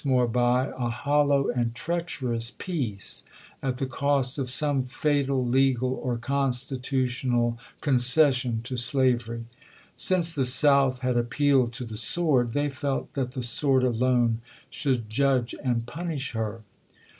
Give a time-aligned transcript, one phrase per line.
[0.03, 3.23] more buy a hollow and treacherous peace
[3.61, 9.45] at the cost of some fatal legal or constitutional concession to slavery.
[9.95, 14.41] Since the South had appealed to the sword, they felt that the sword alone
[14.71, 16.63] should judge and punish her.